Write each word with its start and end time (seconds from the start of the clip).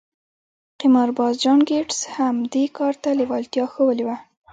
قمارباز 0.79 1.33
جان 1.43 1.59
ګيټس 1.69 1.99
هم 2.15 2.35
دې 2.53 2.65
کار 2.77 2.93
ته 3.03 3.09
لېوالتيا 3.19 3.65
ښوولې 3.73 4.03
وه. 4.07 4.15